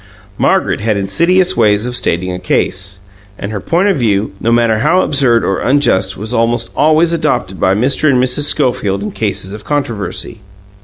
[0.39, 3.01] Margaret had insidious ways of stating a case;
[3.37, 7.59] and her point of view, no matter how absurd or unjust, was almost always adopted
[7.59, 8.09] by Mr.
[8.09, 8.45] and Mrs.
[8.45, 10.41] Schofield in cases of controversy.